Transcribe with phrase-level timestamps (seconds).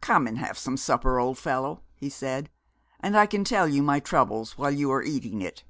[0.00, 2.48] 'Come and have some supper, old fellow,' he said,
[3.00, 5.64] 'and I can tell you my troubles while you are eating it.